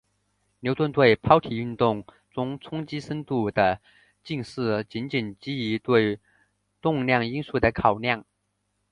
[0.61, 3.79] 牛顿对抛体运动中冲击深度的
[4.23, 6.19] 近似仅仅基于对
[6.81, 8.25] 动量因素的考量。